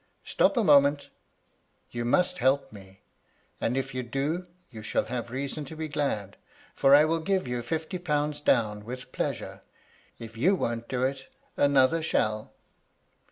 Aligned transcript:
"* 0.21 0.23
Stop 0.33 0.57
a 0.57 0.63
moment 0.63 1.11
You 1.91 2.05
must 2.05 2.39
help 2.39 2.73
me; 2.73 3.01
and, 3.59 3.77
if 3.77 3.93
you 3.93 4.01
do, 4.01 4.47
you 4.71 4.81
shall 4.81 5.03
have 5.05 5.29
reason 5.29 5.63
to 5.65 5.75
be 5.75 5.87
glad, 5.87 6.37
for 6.73 6.95
I 6.95 7.05
will 7.05 7.19
give 7.19 7.47
you 7.47 7.61
fifty 7.61 7.99
pounds 7.99 8.41
down 8.41 8.83
with 8.83 9.11
pleasure. 9.11 9.61
If 10.17 10.35
you 10.35 10.55
won't 10.55 10.87
do 10.87 11.03
it, 11.03 11.27
another 11.55 12.01
shall.' 12.01 12.51